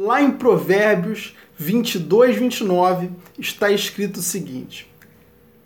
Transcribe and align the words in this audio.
Lá 0.00 0.22
em 0.22 0.30
Provérbios 0.30 1.34
22, 1.56 2.36
29 2.36 3.10
está 3.36 3.68
escrito 3.68 4.18
o 4.18 4.22
seguinte: 4.22 4.88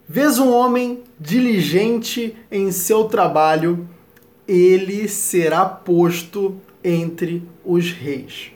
Vês 0.08 0.38
um 0.38 0.50
homem 0.50 1.02
diligente 1.20 2.34
em 2.50 2.72
seu 2.72 3.04
trabalho, 3.04 3.86
ele 4.48 5.06
será 5.06 5.66
posto 5.66 6.56
entre 6.82 7.46
os 7.62 7.90
reis. 7.92 8.52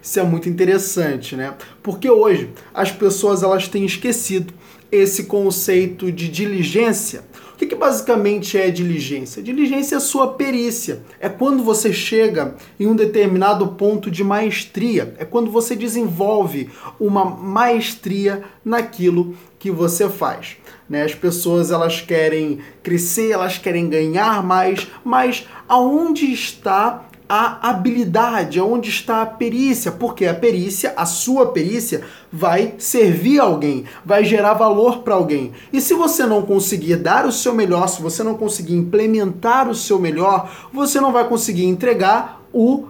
Isso 0.00 0.20
é 0.20 0.22
muito 0.22 0.48
interessante, 0.48 1.34
né? 1.34 1.56
Porque 1.82 2.08
hoje 2.08 2.50
as 2.72 2.92
pessoas 2.92 3.42
elas 3.42 3.66
têm 3.66 3.84
esquecido 3.84 4.54
esse 4.92 5.24
conceito 5.24 6.12
de 6.12 6.28
diligência 6.28 7.24
o 7.54 7.56
que, 7.56 7.66
que 7.66 7.76
basicamente 7.76 8.58
é 8.58 8.68
diligência? 8.68 9.40
Diligência 9.40 9.94
é 9.94 10.00
sua 10.00 10.32
perícia. 10.32 11.02
É 11.20 11.28
quando 11.28 11.62
você 11.62 11.92
chega 11.92 12.56
em 12.80 12.86
um 12.88 12.96
determinado 12.96 13.68
ponto 13.68 14.10
de 14.10 14.24
maestria. 14.24 15.14
É 15.18 15.24
quando 15.24 15.52
você 15.52 15.76
desenvolve 15.76 16.68
uma 16.98 17.24
maestria 17.24 18.42
naquilo 18.64 19.36
que 19.56 19.70
você 19.70 20.08
faz. 20.08 20.56
Né? 20.90 21.04
As 21.04 21.14
pessoas 21.14 21.70
elas 21.70 22.00
querem 22.00 22.58
crescer, 22.82 23.30
elas 23.30 23.56
querem 23.56 23.88
ganhar 23.88 24.42
mais, 24.42 24.88
mas 25.04 25.46
aonde 25.68 26.32
está 26.32 27.08
a 27.36 27.70
habilidade, 27.70 28.60
onde 28.60 28.88
está 28.90 29.22
a 29.22 29.26
perícia, 29.26 29.90
porque 29.90 30.24
a 30.24 30.32
perícia, 30.32 30.94
a 30.96 31.04
sua 31.04 31.46
perícia, 31.46 32.02
vai 32.32 32.74
servir 32.78 33.40
alguém, 33.40 33.86
vai 34.04 34.24
gerar 34.24 34.54
valor 34.54 34.98
para 34.98 35.14
alguém. 35.14 35.50
E 35.72 35.80
se 35.80 35.94
você 35.94 36.24
não 36.26 36.42
conseguir 36.42 36.94
dar 36.94 37.26
o 37.26 37.32
seu 37.32 37.52
melhor, 37.52 37.88
se 37.88 38.00
você 38.00 38.22
não 38.22 38.34
conseguir 38.34 38.76
implementar 38.76 39.68
o 39.68 39.74
seu 39.74 39.98
melhor, 39.98 40.48
você 40.72 41.00
não 41.00 41.10
vai 41.10 41.26
conseguir 41.26 41.64
entregar 41.64 42.40
o 42.52 42.86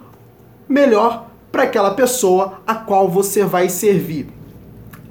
melhor 0.68 1.30
para 1.50 1.62
aquela 1.62 1.94
pessoa 1.94 2.60
a 2.66 2.74
qual 2.74 3.08
você 3.08 3.46
vai 3.46 3.70
servir. 3.70 4.43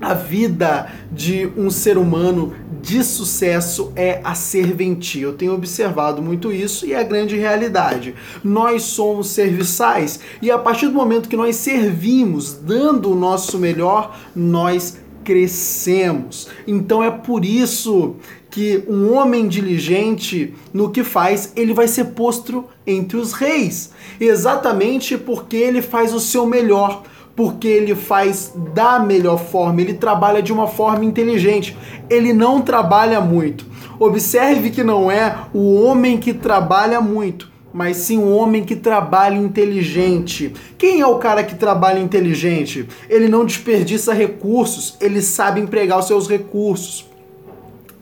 A 0.04 0.14
vida 0.14 0.92
de 1.10 1.50
um 1.56 1.72
ser 1.72 1.98
humano 1.98 2.54
de 2.82 3.02
sucesso 3.06 3.94
é 3.96 4.20
a 4.22 4.36
serventia. 4.36 5.24
Eu 5.24 5.32
tenho 5.32 5.54
observado 5.54 6.22
muito 6.22 6.52
isso 6.52 6.86
e 6.86 6.92
é 6.92 7.00
a 7.00 7.04
grande 7.04 7.38
realidade. 7.38 8.14
Nós 8.44 8.84
somos 8.84 9.30
serviçais 9.30 10.20
e 10.42 10.52
a 10.52 10.58
partir 10.58 10.88
do 10.88 10.94
momento 10.94 11.30
que 11.30 11.38
nós 11.38 11.56
servimos, 11.56 12.52
dando 12.52 13.14
o 13.14 13.16
nosso 13.16 13.58
melhor, 13.58 14.20
nós 14.36 14.98
crescemos. 15.24 16.50
Então 16.68 17.02
é 17.02 17.10
por 17.10 17.46
isso 17.46 18.18
que 18.52 18.84
um 18.90 19.14
homem 19.14 19.48
diligente 19.48 20.54
no 20.74 20.92
que 20.92 21.06
faz, 21.06 21.54
ele 21.56 21.74
vai 21.74 21.88
ser 21.88 22.08
posto 22.08 22.66
entre 22.86 23.16
os 23.16 23.32
reis, 23.32 23.92
exatamente 24.20 25.18
porque 25.18 25.56
ele 25.56 25.82
faz 25.82 26.14
o 26.14 26.20
seu 26.20 26.46
melhor 26.46 27.04
porque 27.36 27.68
ele 27.68 27.96
faz 27.96 28.54
da 28.74 29.00
melhor 29.00 29.38
forma, 29.38 29.82
ele 29.82 29.94
trabalha 29.94 30.42
de 30.42 30.54
uma 30.54 30.68
forma 30.68 31.04
inteligente, 31.04 31.76
ele 32.10 32.34
não 32.34 32.62
trabalha 32.62 33.20
muito. 33.20 33.66
Observe 34.00 34.70
que 34.70 34.84
não 34.84 35.10
é 35.10 35.36
o 35.54 35.82
homem 35.82 36.18
que 36.18 36.34
trabalha 36.34 37.00
muito, 37.02 37.52
mas 37.74 37.98
sim 37.98 38.18
um 38.18 38.36
homem 38.36 38.64
que 38.64 38.76
trabalha 38.76 39.36
inteligente. 39.36 40.54
Quem 40.78 41.02
é 41.02 41.08
o 41.08 41.18
cara 41.18 41.44
que 41.44 41.56
trabalha 41.56 42.00
inteligente? 42.00 42.88
Ele 43.10 43.28
não 43.28 43.46
desperdiça 43.46 44.14
recursos, 44.14 44.96
ele 45.02 45.22
sabe 45.22 45.60
empregar 45.60 46.00
os 46.00 46.06
seus 46.06 46.28
recursos 46.28 47.13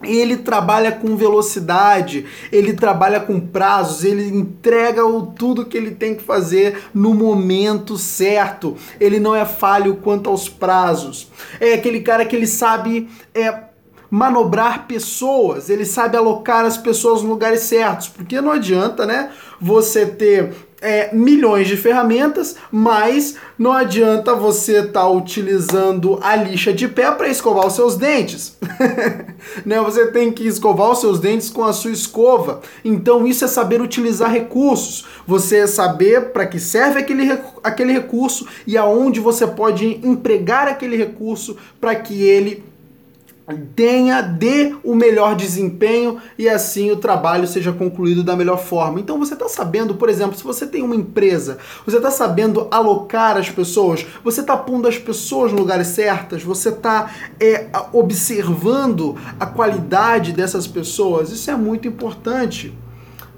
ele 0.03 0.37
trabalha 0.37 0.91
com 0.91 1.15
velocidade, 1.15 2.25
ele 2.51 2.73
trabalha 2.73 3.19
com 3.19 3.39
prazos, 3.39 4.03
ele 4.03 4.27
entrega 4.27 5.05
o 5.05 5.27
tudo 5.27 5.65
que 5.65 5.77
ele 5.77 5.91
tem 5.91 6.15
que 6.15 6.23
fazer 6.23 6.83
no 6.93 7.13
momento 7.13 7.97
certo. 7.97 8.75
Ele 8.99 9.19
não 9.19 9.35
é 9.35 9.45
falho 9.45 9.95
quanto 9.97 10.29
aos 10.29 10.49
prazos. 10.49 11.31
É 11.59 11.73
aquele 11.73 12.01
cara 12.01 12.25
que 12.25 12.35
ele 12.35 12.47
sabe 12.47 13.09
é, 13.33 13.71
manobrar 14.11 14.87
pessoas, 14.87 15.69
ele 15.69 15.85
sabe 15.85 16.17
alocar 16.17 16.65
as 16.65 16.77
pessoas 16.77 17.21
nos 17.21 17.29
lugares 17.29 17.61
certos, 17.61 18.09
porque 18.09 18.41
não 18.41 18.51
adianta, 18.51 19.05
né? 19.05 19.31
Você 19.61 20.05
ter 20.05 20.51
é, 20.81 21.15
milhões 21.15 21.67
de 21.67 21.77
ferramentas, 21.77 22.57
mas 22.69 23.35
não 23.57 23.71
adianta 23.71 24.35
você 24.35 24.79
estar 24.79 25.01
tá 25.01 25.09
utilizando 25.09 26.19
a 26.21 26.35
lixa 26.35 26.73
de 26.73 26.87
pé 26.87 27.09
para 27.11 27.29
escovar 27.29 27.67
os 27.67 27.73
seus 27.73 27.95
dentes. 27.95 28.57
né? 29.65 29.79
Você 29.81 30.07
tem 30.07 30.31
que 30.31 30.47
escovar 30.47 30.91
os 30.91 30.99
seus 30.99 31.19
dentes 31.19 31.49
com 31.49 31.63
a 31.63 31.73
sua 31.73 31.91
escova. 31.91 32.61
Então 32.83 33.25
isso 33.25 33.45
é 33.45 33.47
saber 33.47 33.81
utilizar 33.81 34.31
recursos. 34.31 35.05
Você 35.25 35.57
é 35.57 35.67
saber 35.67 36.31
para 36.31 36.45
que 36.45 36.59
serve 36.59 36.99
aquele, 36.99 37.37
aquele 37.63 37.93
recurso 37.93 38.47
e 38.65 38.77
aonde 38.77 39.19
você 39.19 39.45
pode 39.47 39.99
empregar 40.03 40.67
aquele 40.67 40.95
recurso 40.95 41.57
para 41.79 41.95
que 41.95 42.21
ele 42.21 42.70
tenha, 43.75 44.21
dê 44.21 44.75
o 44.83 44.93
melhor 44.93 45.35
desempenho 45.35 46.19
e 46.37 46.47
assim 46.47 46.91
o 46.91 46.97
trabalho 46.97 47.47
seja 47.47 47.71
concluído 47.71 48.23
da 48.23 48.35
melhor 48.35 48.57
forma. 48.57 48.99
Então 48.99 49.17
você 49.17 49.33
está 49.33 49.47
sabendo, 49.47 49.95
por 49.95 50.09
exemplo, 50.09 50.37
se 50.37 50.43
você 50.43 50.67
tem 50.67 50.83
uma 50.83 50.95
empresa, 50.95 51.57
você 51.85 51.97
está 51.97 52.11
sabendo 52.11 52.67
alocar 52.69 53.37
as 53.37 53.49
pessoas, 53.49 54.05
você 54.23 54.41
está 54.41 54.55
pondo 54.57 54.87
as 54.87 54.97
pessoas 54.97 55.51
no 55.51 55.61
lugares 55.61 55.87
certas, 55.87 56.43
você 56.43 56.69
está 56.69 57.11
é, 57.39 57.67
observando 57.93 59.15
a 59.39 59.45
qualidade 59.45 60.33
dessas 60.33 60.67
pessoas, 60.67 61.31
isso 61.31 61.49
é 61.49 61.55
muito 61.55 61.87
importante. 61.87 62.73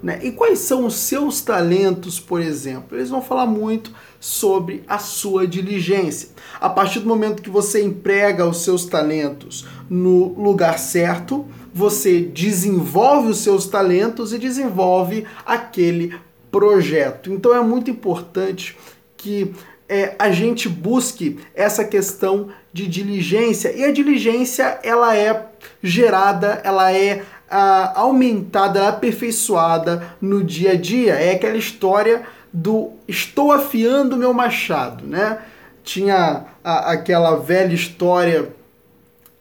Né? 0.04 0.20
E 0.22 0.32
quais 0.32 0.58
são 0.58 0.84
os 0.84 0.96
seus 0.96 1.40
talentos, 1.40 2.20
por 2.20 2.42
exemplo? 2.42 2.94
Eles 2.94 3.08
vão 3.08 3.22
falar 3.22 3.46
muito 3.46 3.90
sobre 4.20 4.84
a 4.86 4.98
sua 4.98 5.46
diligência. 5.46 6.28
A 6.60 6.68
partir 6.68 7.00
do 7.00 7.08
momento 7.08 7.42
que 7.42 7.48
você 7.48 7.82
emprega 7.82 8.46
os 8.46 8.58
seus 8.58 8.84
talentos 8.84 9.66
no 9.88 10.34
lugar 10.34 10.78
certo, 10.78 11.46
você 11.72 12.20
desenvolve 12.20 13.30
os 13.30 13.38
seus 13.38 13.66
talentos 13.66 14.34
e 14.34 14.38
desenvolve 14.38 15.24
aquele 15.46 16.14
projeto. 16.50 17.32
Então 17.32 17.56
é 17.56 17.62
muito 17.62 17.90
importante 17.90 18.76
que 19.16 19.54
é, 19.88 20.14
a 20.18 20.30
gente 20.30 20.68
busque 20.68 21.38
essa 21.54 21.82
questão 21.82 22.48
de 22.72 22.86
diligência 22.86 23.72
e 23.72 23.84
a 23.84 23.90
diligência 23.92 24.78
ela 24.82 25.16
é 25.16 25.46
gerada, 25.82 26.60
ela 26.62 26.92
é 26.92 27.22
aumentada, 27.50 28.88
aperfeiçoada 28.88 30.02
no 30.20 30.42
dia 30.42 30.72
a 30.72 30.76
dia. 30.76 31.14
É 31.14 31.32
aquela 31.32 31.56
história 31.56 32.22
do 32.52 32.92
estou 33.08 33.52
afiando 33.52 34.16
meu 34.16 34.32
machado, 34.32 35.06
né? 35.06 35.38
Tinha 35.82 36.44
a, 36.62 36.92
aquela 36.92 37.36
velha 37.36 37.74
história 37.74 38.54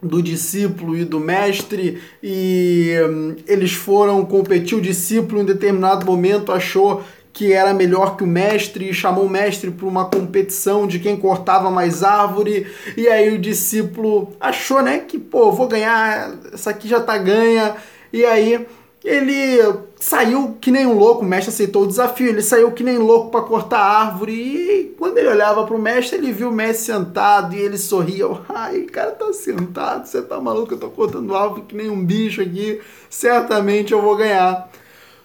do 0.02 0.22
discípulo 0.22 0.98
e 0.98 1.06
do 1.06 1.20
mestre 1.20 2.02
e 2.22 2.94
hum, 3.10 3.36
eles 3.48 3.72
foram 3.72 4.26
competir 4.26 4.78
o 4.78 4.82
discípulo 4.82 5.42
em 5.42 5.46
determinado 5.46 6.06
momento 6.06 6.52
achou 6.52 7.04
que 7.34 7.52
era 7.52 7.74
melhor 7.74 8.16
que 8.16 8.24
o 8.24 8.28
mestre 8.28 8.90
e 8.90 8.94
chamou 8.94 9.26
o 9.26 9.30
mestre 9.30 9.72
para 9.72 9.88
uma 9.88 10.06
competição 10.06 10.86
de 10.86 11.00
quem 11.00 11.18
cortava 11.18 11.72
mais 11.72 12.04
árvore. 12.04 12.68
E 12.96 13.08
aí 13.08 13.34
o 13.34 13.40
discípulo 13.40 14.34
achou, 14.40 14.84
né, 14.84 15.00
que 15.00 15.18
pô, 15.18 15.52
vou 15.52 15.68
ganhar, 15.68 16.32
essa 16.54 16.70
aqui 16.70 16.88
já 16.88 17.00
tá 17.00 17.18
ganha. 17.18 17.76
E 18.14 18.24
aí 18.24 18.66
ele 19.04 19.60
saiu 20.00 20.56
que 20.62 20.72
nem 20.72 20.86
um 20.86 20.98
louco, 20.98 21.24
o 21.24 21.28
mestre 21.28 21.50
aceitou 21.50 21.84
o 21.84 21.88
desafio, 21.88 22.30
ele 22.30 22.42
saiu 22.42 22.72
que 22.72 22.84
nem 22.84 22.98
louco 22.98 23.32
para 23.32 23.42
cortar 23.42 23.80
árvore 23.80 24.34
e 24.34 24.96
quando 24.98 25.18
ele 25.18 25.28
olhava 25.28 25.66
para 25.66 25.76
o 25.76 25.82
mestre, 25.82 26.18
ele 26.18 26.32
viu 26.32 26.50
o 26.50 26.54
mestre 26.54 26.94
sentado 26.94 27.54
e 27.54 27.60
ele 27.60 27.78
sorria, 27.78 28.26
ai, 28.48 28.82
cara 28.84 29.12
tá 29.12 29.34
sentado, 29.34 30.06
você 30.06 30.22
tá 30.22 30.40
maluco, 30.40 30.74
eu 30.74 30.78
tô 30.78 30.90
cortando 30.90 31.36
árvore 31.36 31.64
que 31.68 31.76
nem 31.76 31.90
um 31.90 32.06
bicho 32.06 32.42
aqui, 32.42 32.80
certamente 33.10 33.92
eu 33.92 34.02
vou 34.02 34.16
ganhar. 34.16 34.70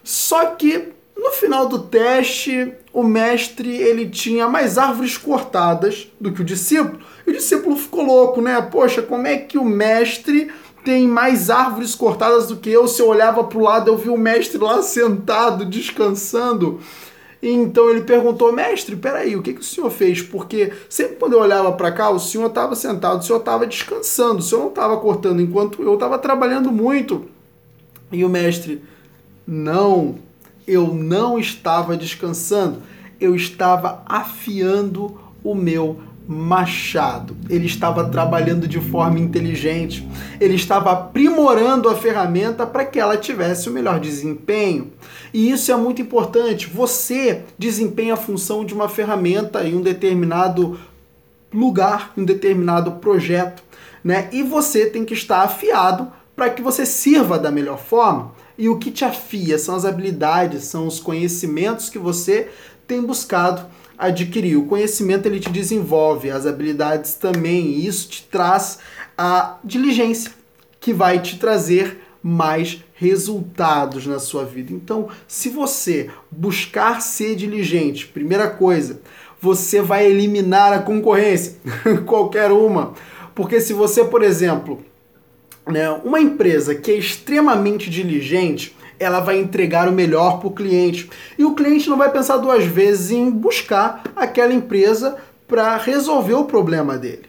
Só 0.02 0.46
que 0.46 0.88
no 1.16 1.30
final 1.32 1.66
do 1.66 1.80
teste, 1.80 2.72
o 2.92 3.02
mestre 3.02 3.76
ele 3.76 4.08
tinha 4.08 4.48
mais 4.48 4.78
árvores 4.78 5.16
cortadas 5.18 6.10
do 6.20 6.32
que 6.32 6.40
o 6.40 6.44
discípulo, 6.44 7.00
e 7.26 7.30
o 7.30 7.34
discípulo 7.34 7.76
ficou 7.76 8.04
louco, 8.04 8.40
né? 8.40 8.60
Poxa, 8.62 9.02
como 9.02 9.26
é 9.26 9.36
que 9.36 9.58
o 9.58 9.64
mestre 9.64 10.50
tem 10.88 11.06
mais 11.06 11.50
árvores 11.50 11.94
cortadas 11.94 12.46
do 12.46 12.56
que 12.56 12.70
eu. 12.70 12.88
Se 12.88 13.02
eu 13.02 13.08
olhava 13.08 13.44
para 13.44 13.58
o 13.58 13.62
lado, 13.62 13.90
eu 13.90 13.98
vi 13.98 14.08
o 14.08 14.16
mestre 14.16 14.56
lá 14.56 14.80
sentado, 14.80 15.66
descansando. 15.66 16.80
Então 17.42 17.90
ele 17.90 18.04
perguntou, 18.04 18.54
mestre, 18.54 18.96
peraí, 18.96 19.36
o 19.36 19.42
que, 19.42 19.52
que 19.52 19.60
o 19.60 19.64
senhor 19.64 19.90
fez? 19.90 20.22
Porque 20.22 20.72
sempre 20.88 21.16
quando 21.16 21.34
eu 21.34 21.40
olhava 21.40 21.72
para 21.72 21.92
cá, 21.92 22.08
o 22.08 22.18
senhor 22.18 22.46
estava 22.46 22.74
sentado, 22.74 23.20
o 23.20 23.22
senhor 23.22 23.38
estava 23.38 23.66
descansando, 23.66 24.38
o 24.38 24.42
senhor 24.42 24.62
não 24.62 24.68
estava 24.70 24.96
cortando, 24.96 25.42
enquanto 25.42 25.82
eu 25.82 25.92
estava 25.92 26.18
trabalhando 26.18 26.72
muito. 26.72 27.26
E 28.10 28.24
o 28.24 28.28
mestre, 28.30 28.82
não, 29.46 30.14
eu 30.66 30.86
não 30.86 31.38
estava 31.38 31.98
descansando, 31.98 32.82
eu 33.20 33.36
estava 33.36 34.02
afiando 34.06 35.20
o 35.44 35.54
meu 35.54 36.07
machado. 36.28 37.34
Ele 37.48 37.64
estava 37.64 38.06
trabalhando 38.10 38.68
de 38.68 38.78
forma 38.78 39.18
inteligente, 39.18 40.06
ele 40.38 40.56
estava 40.56 40.92
aprimorando 40.92 41.88
a 41.88 41.94
ferramenta 41.94 42.66
para 42.66 42.84
que 42.84 43.00
ela 43.00 43.16
tivesse 43.16 43.70
o 43.70 43.72
melhor 43.72 43.98
desempenho. 43.98 44.92
E 45.32 45.50
isso 45.50 45.72
é 45.72 45.76
muito 45.76 46.02
importante. 46.02 46.66
Você 46.66 47.44
desempenha 47.58 48.12
a 48.12 48.18
função 48.18 48.62
de 48.62 48.74
uma 48.74 48.90
ferramenta 48.90 49.66
em 49.66 49.74
um 49.74 49.80
determinado 49.80 50.78
lugar, 51.50 52.12
em 52.14 52.20
um 52.20 52.24
determinado 52.26 52.92
projeto, 52.92 53.62
né? 54.04 54.28
E 54.30 54.42
você 54.42 54.84
tem 54.84 55.06
que 55.06 55.14
estar 55.14 55.40
afiado 55.40 56.12
para 56.36 56.50
que 56.50 56.60
você 56.60 56.84
sirva 56.84 57.38
da 57.38 57.50
melhor 57.50 57.78
forma. 57.78 58.32
E 58.58 58.68
o 58.68 58.78
que 58.78 58.90
te 58.90 59.04
afia 59.04 59.58
são 59.58 59.74
as 59.74 59.86
habilidades, 59.86 60.64
são 60.64 60.86
os 60.86 61.00
conhecimentos 61.00 61.88
que 61.88 61.98
você 61.98 62.50
tem 62.86 63.00
buscado 63.00 63.64
adquirir. 63.98 64.56
O 64.56 64.66
conhecimento 64.66 65.26
ele 65.26 65.40
te 65.40 65.50
desenvolve, 65.50 66.30
as 66.30 66.46
habilidades 66.46 67.14
também, 67.14 67.66
e 67.66 67.86
isso 67.86 68.08
te 68.08 68.22
traz 68.30 68.78
a 69.16 69.58
diligência, 69.64 70.30
que 70.80 70.92
vai 70.92 71.20
te 71.20 71.38
trazer 71.38 72.00
mais 72.22 72.84
resultados 72.94 74.06
na 74.06 74.18
sua 74.18 74.44
vida. 74.44 74.72
Então, 74.72 75.08
se 75.26 75.48
você 75.48 76.10
buscar 76.30 77.00
ser 77.00 77.34
diligente, 77.34 78.06
primeira 78.06 78.48
coisa, 78.48 79.00
você 79.40 79.80
vai 79.80 80.06
eliminar 80.06 80.72
a 80.72 80.80
concorrência, 80.80 81.56
qualquer 82.06 82.50
uma. 82.50 82.94
Porque 83.34 83.60
se 83.60 83.72
você, 83.72 84.04
por 84.04 84.22
exemplo, 84.22 84.82
né, 85.66 85.90
uma 86.04 86.20
empresa 86.20 86.74
que 86.74 86.90
é 86.90 86.94
extremamente 86.94 87.88
diligente, 87.88 88.76
ela 88.98 89.20
vai 89.20 89.38
entregar 89.38 89.88
o 89.88 89.92
melhor 89.92 90.38
para 90.38 90.48
o 90.48 90.54
cliente. 90.54 91.08
E 91.38 91.44
o 91.44 91.54
cliente 91.54 91.88
não 91.88 91.96
vai 91.96 92.10
pensar 92.10 92.36
duas 92.38 92.64
vezes 92.64 93.10
em 93.10 93.30
buscar 93.30 94.02
aquela 94.16 94.52
empresa 94.52 95.16
para 95.46 95.76
resolver 95.76 96.34
o 96.34 96.44
problema 96.44 96.98
dele. 96.98 97.26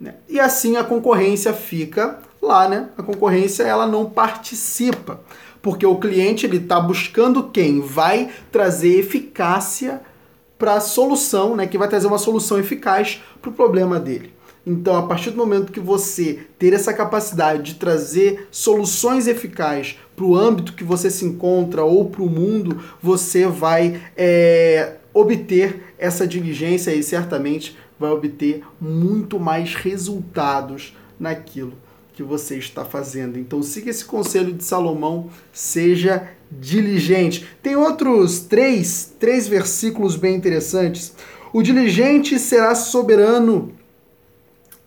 Né? 0.00 0.14
E 0.28 0.40
assim 0.40 0.76
a 0.76 0.84
concorrência 0.84 1.52
fica 1.52 2.18
lá, 2.40 2.68
né? 2.68 2.88
A 2.96 3.02
concorrência 3.02 3.64
ela 3.64 3.86
não 3.86 4.08
participa, 4.08 5.20
porque 5.60 5.84
o 5.84 5.96
cliente 5.96 6.46
ele 6.46 6.56
está 6.56 6.80
buscando 6.80 7.44
quem 7.44 7.80
vai 7.80 8.30
trazer 8.50 8.98
eficácia 8.98 10.00
para 10.58 10.74
a 10.74 10.80
solução, 10.80 11.54
né? 11.54 11.66
Que 11.66 11.78
vai 11.78 11.88
trazer 11.88 12.06
uma 12.06 12.18
solução 12.18 12.58
eficaz 12.58 13.22
para 13.40 13.50
o 13.50 13.54
problema 13.54 14.00
dele. 14.00 14.32
Então, 14.70 14.96
a 14.96 15.02
partir 15.02 15.30
do 15.30 15.36
momento 15.36 15.72
que 15.72 15.80
você 15.80 16.46
ter 16.56 16.72
essa 16.72 16.94
capacidade 16.94 17.62
de 17.62 17.74
trazer 17.74 18.46
soluções 18.52 19.26
eficazes 19.26 19.98
para 20.14 20.24
o 20.24 20.36
âmbito 20.36 20.74
que 20.74 20.84
você 20.84 21.10
se 21.10 21.24
encontra 21.24 21.82
ou 21.82 22.08
para 22.08 22.22
o 22.22 22.30
mundo, 22.30 22.80
você 23.02 23.48
vai 23.48 24.00
é, 24.16 24.94
obter 25.12 25.94
essa 25.98 26.24
diligência 26.24 26.94
e 26.94 27.02
certamente 27.02 27.76
vai 27.98 28.12
obter 28.12 28.62
muito 28.80 29.40
mais 29.40 29.74
resultados 29.74 30.96
naquilo 31.18 31.72
que 32.14 32.22
você 32.22 32.56
está 32.56 32.84
fazendo. 32.84 33.40
Então 33.40 33.64
siga 33.64 33.90
esse 33.90 34.04
conselho 34.04 34.52
de 34.52 34.62
Salomão, 34.62 35.30
seja 35.52 36.28
diligente. 36.48 37.44
Tem 37.60 37.74
outros 37.74 38.38
três, 38.40 39.12
três 39.18 39.48
versículos 39.48 40.14
bem 40.14 40.36
interessantes. 40.36 41.12
O 41.52 41.60
diligente 41.60 42.38
será 42.38 42.76
soberano 42.76 43.72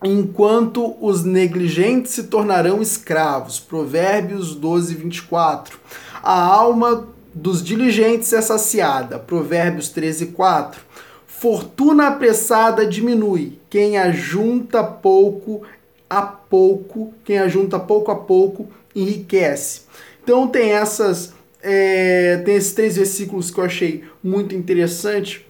enquanto 0.03 0.95
os 1.00 1.23
negligentes 1.23 2.11
se 2.11 2.23
tornarão 2.23 2.81
escravos. 2.81 3.59
Provérbios 3.59 4.55
12, 4.55 4.95
24. 4.95 5.79
A 6.21 6.39
alma 6.41 7.07
dos 7.33 7.63
diligentes 7.63 8.31
é 8.33 8.41
saciada. 8.41 9.17
Provérbios 9.17 9.89
13, 9.89 10.27
4. 10.27 10.81
Fortuna 11.25 12.07
apressada 12.07 12.85
diminui. 12.85 13.59
Quem 13.69 13.97
ajunta 13.97 14.83
pouco 14.83 15.63
a 16.09 16.21
pouco, 16.21 17.13
quem 17.23 17.39
ajunta 17.39 17.79
pouco 17.79 18.11
a 18.11 18.15
pouco 18.15 18.67
enriquece. 18.95 19.81
Então 20.23 20.47
tem 20.47 20.71
essas, 20.71 21.33
é, 21.61 22.38
tem 22.45 22.56
esses 22.56 22.73
três 22.73 22.95
versículos 22.95 23.49
que 23.49 23.59
eu 23.59 23.63
achei 23.63 24.03
muito 24.23 24.53
interessante 24.53 25.45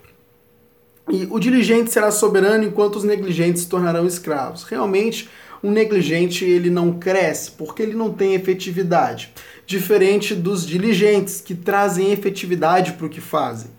e 1.10 1.28
o 1.30 1.40
diligente 1.40 1.92
será 1.92 2.12
soberano 2.12 2.64
enquanto 2.64 2.96
os 2.96 3.04
negligentes 3.04 3.64
se 3.64 3.70
tornarão 3.70 4.08
escravos. 4.08 4.64
Realmente, 4.64 5.30
um 5.62 5.72
negligente 5.72 6.46
ele 6.46 6.70
não 6.70 6.94
cresce 6.94 7.52
porque 7.52 7.82
ele 7.82 7.94
não 7.94 8.12
tem 8.12 8.34
efetividade, 8.34 9.34
diferente 9.66 10.36
dos 10.36 10.66
diligentes 10.66 11.42
que 11.42 11.56
trazem 11.56 12.12
efetividade 12.12 12.94
para 12.94 13.06
o 13.06 13.10
que 13.10 13.22
fazem. 13.22 13.72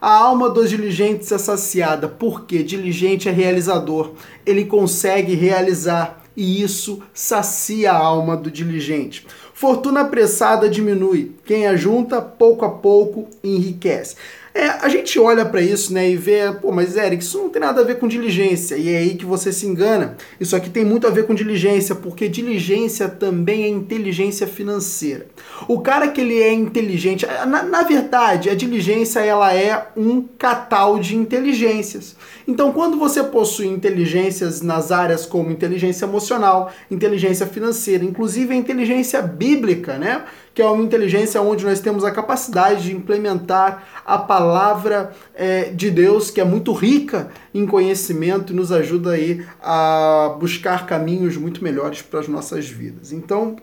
A 0.00 0.12
alma 0.12 0.50
dos 0.50 0.70
diligentes 0.70 1.32
é 1.32 1.38
saciada 1.38 2.06
porque 2.08 2.62
diligente 2.62 3.28
é 3.28 3.32
realizador, 3.32 4.12
ele 4.44 4.64
consegue 4.64 5.34
realizar 5.34 6.22
e 6.36 6.62
isso 6.62 7.02
sacia 7.14 7.92
a 7.92 7.96
alma 7.96 8.36
do 8.36 8.50
diligente. 8.50 9.26
Fortuna 9.54 10.02
apressada 10.02 10.68
diminui, 10.68 11.32
quem 11.46 11.66
ajunta 11.66 12.20
pouco 12.20 12.64
a 12.64 12.70
pouco 12.70 13.26
enriquece. 13.42 14.16
É, 14.56 14.70
a 14.70 14.88
gente 14.88 15.18
olha 15.20 15.44
para 15.44 15.60
isso 15.60 15.92
né, 15.92 16.08
e 16.08 16.16
vê, 16.16 16.50
pô, 16.50 16.72
mas 16.72 16.96
Eric, 16.96 17.22
isso 17.22 17.36
não 17.36 17.50
tem 17.50 17.60
nada 17.60 17.82
a 17.82 17.84
ver 17.84 17.98
com 17.98 18.08
diligência. 18.08 18.74
E 18.76 18.88
é 18.88 18.96
aí 18.96 19.14
que 19.14 19.26
você 19.26 19.52
se 19.52 19.66
engana. 19.66 20.16
Isso 20.40 20.56
aqui 20.56 20.70
tem 20.70 20.82
muito 20.82 21.06
a 21.06 21.10
ver 21.10 21.26
com 21.26 21.34
diligência, 21.34 21.94
porque 21.94 22.26
diligência 22.26 23.06
também 23.06 23.64
é 23.64 23.68
inteligência 23.68 24.46
financeira. 24.46 25.26
O 25.68 25.80
cara 25.80 26.08
que 26.08 26.22
ele 26.22 26.40
é 26.40 26.54
inteligente, 26.54 27.26
na, 27.46 27.64
na 27.64 27.82
verdade, 27.82 28.48
a 28.48 28.54
diligência 28.54 29.20
ela 29.20 29.54
é 29.54 29.88
um 29.94 30.22
catal 30.22 30.98
de 30.98 31.16
inteligências. 31.16 32.16
Então, 32.48 32.72
quando 32.72 32.96
você 32.96 33.22
possui 33.22 33.66
inteligências 33.66 34.62
nas 34.62 34.90
áreas 34.90 35.26
como 35.26 35.50
inteligência 35.50 36.06
emocional, 36.06 36.72
inteligência 36.90 37.46
financeira, 37.46 38.02
inclusive 38.02 38.54
a 38.54 38.56
inteligência 38.56 39.20
bíblica, 39.20 39.98
né? 39.98 40.24
que 40.56 40.62
é 40.62 40.66
uma 40.66 40.82
inteligência 40.82 41.42
onde 41.42 41.66
nós 41.66 41.80
temos 41.80 42.02
a 42.02 42.10
capacidade 42.10 42.84
de 42.84 42.96
implementar 42.96 43.86
a 44.06 44.16
palavra 44.46 45.12
é, 45.34 45.70
de 45.70 45.90
Deus, 45.90 46.30
que 46.30 46.40
é 46.40 46.44
muito 46.44 46.72
rica 46.72 47.30
em 47.52 47.66
conhecimento 47.66 48.52
e 48.52 48.56
nos 48.56 48.70
ajuda 48.70 49.10
aí 49.10 49.44
a 49.60 50.36
buscar 50.38 50.86
caminhos 50.86 51.36
muito 51.36 51.64
melhores 51.64 52.00
para 52.00 52.20
as 52.20 52.28
nossas 52.28 52.68
vidas. 52.68 53.12
Então, 53.12 53.56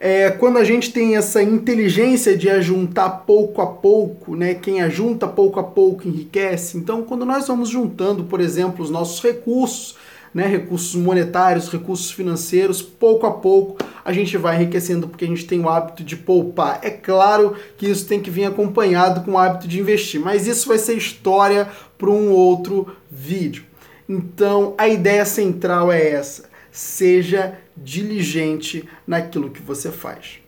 é, 0.00 0.30
quando 0.30 0.56
a 0.56 0.64
gente 0.64 0.90
tem 0.90 1.16
essa 1.16 1.42
inteligência 1.42 2.36
de 2.36 2.48
ajuntar 2.48 3.24
pouco 3.26 3.60
a 3.60 3.66
pouco, 3.66 4.34
né? 4.34 4.54
Quem 4.54 4.80
ajunta 4.80 5.26
pouco 5.28 5.60
a 5.60 5.64
pouco 5.64 6.08
enriquece. 6.08 6.78
Então, 6.78 7.02
quando 7.02 7.26
nós 7.26 7.46
vamos 7.46 7.68
juntando, 7.68 8.24
por 8.24 8.40
exemplo, 8.40 8.82
os 8.82 8.90
nossos 8.90 9.22
recursos, 9.22 9.96
né, 10.36 10.46
recursos 10.46 10.94
monetários, 10.94 11.72
recursos 11.72 12.10
financeiros, 12.10 12.82
pouco 12.82 13.26
a 13.26 13.30
pouco 13.30 13.78
a 14.04 14.12
gente 14.12 14.36
vai 14.36 14.56
enriquecendo 14.56 15.08
porque 15.08 15.24
a 15.24 15.28
gente 15.28 15.46
tem 15.46 15.58
o 15.60 15.68
hábito 15.68 16.04
de 16.04 16.14
poupar. 16.14 16.78
É 16.82 16.90
claro 16.90 17.56
que 17.78 17.88
isso 17.88 18.06
tem 18.06 18.20
que 18.20 18.30
vir 18.30 18.44
acompanhado 18.44 19.22
com 19.22 19.30
o 19.30 19.38
hábito 19.38 19.66
de 19.66 19.80
investir, 19.80 20.20
mas 20.20 20.46
isso 20.46 20.68
vai 20.68 20.76
ser 20.76 20.92
história 20.92 21.66
para 21.96 22.10
um 22.10 22.30
outro 22.32 22.94
vídeo. 23.10 23.64
Então 24.06 24.74
a 24.76 24.86
ideia 24.86 25.24
central 25.24 25.90
é 25.90 26.06
essa: 26.10 26.50
seja 26.70 27.58
diligente 27.74 28.86
naquilo 29.06 29.48
que 29.48 29.62
você 29.62 29.90
faz. 29.90 30.45